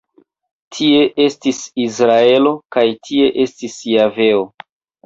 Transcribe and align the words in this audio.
Tie 0.77 1.03
estis 1.25 1.59
Izraelo 1.85 2.57
kaj 2.77 2.87
tie 3.11 3.33
estis 3.47 3.79
Javeo”. 3.97 4.45